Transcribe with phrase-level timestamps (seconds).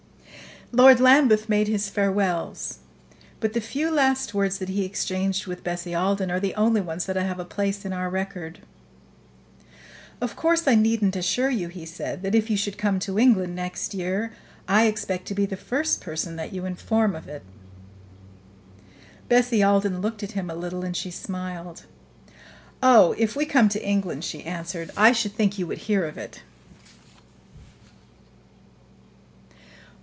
[0.73, 2.77] Lord Lambeth made his farewells;
[3.41, 7.05] but the few last words that he exchanged with Bessie Alden are the only ones
[7.07, 8.59] that have a place in our record.
[10.21, 13.53] "Of course I needn't assure you," he said, "that if you should come to England
[13.53, 14.31] next year,
[14.65, 17.43] I expect to be the first person that you inform of it."
[19.27, 21.83] Bessie Alden looked at him a little, and she smiled.
[22.81, 26.17] "Oh, if we come to London," she answered, "I should think you would hear of
[26.17, 26.43] it."